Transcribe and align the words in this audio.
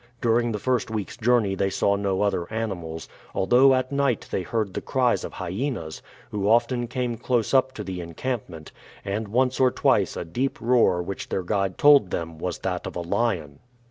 During 0.19 0.51
the 0.51 0.57
first 0.57 0.89
week's 0.89 1.15
journey 1.15 1.53
they 1.53 1.69
saw 1.69 1.95
no 1.95 2.23
other 2.23 2.51
animals; 2.51 3.07
although 3.35 3.75
at 3.75 3.91
night 3.91 4.27
they 4.31 4.41
heard 4.41 4.73
the 4.73 4.81
cries 4.81 5.23
of 5.23 5.33
hyenas, 5.33 6.01
who 6.31 6.49
often 6.49 6.87
came 6.87 7.17
close 7.17 7.53
up 7.53 7.71
to 7.73 7.83
the 7.83 8.01
encampment, 8.01 8.71
and 9.05 9.27
once 9.27 9.59
or 9.59 9.69
twice 9.69 10.17
a 10.17 10.25
deep 10.25 10.59
roar 10.59 11.03
which 11.03 11.29
their 11.29 11.43
guide 11.43 11.77
told 11.77 12.09
them 12.09 12.39
was 12.39 12.57
that 12.57 12.87
of 12.87 12.95
a 12.95 13.01
lion. 13.01 13.59